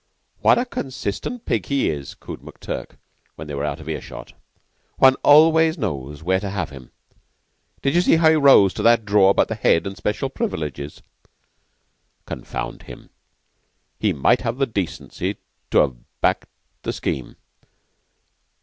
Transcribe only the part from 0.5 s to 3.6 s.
a consistent pig he is," cooed McTurk, when they